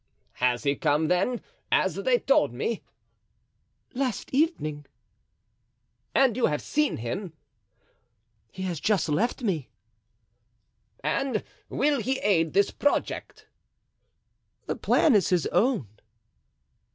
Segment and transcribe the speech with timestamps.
[0.35, 1.41] "He has come, then,
[1.71, 2.81] as they told me?"
[3.93, 4.87] "Last evening."
[6.15, 7.33] "And you have seen him?"
[8.51, 9.69] "He has just left me."
[11.03, 13.45] "And will he aid this project?"
[14.65, 15.87] "The plan is his own."